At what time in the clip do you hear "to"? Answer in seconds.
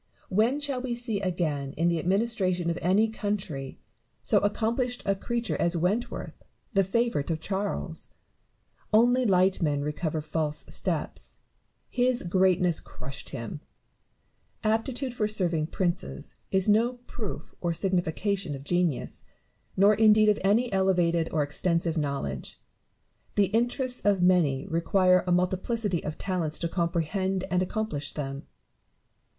26.57-26.67